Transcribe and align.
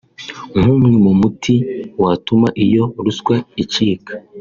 nk’umwe 0.59 0.95
mu 1.05 1.13
muti 1.19 1.55
watuma 2.01 2.47
iyo 2.65 2.83
ruswa 3.03 3.35
icika 3.63 4.13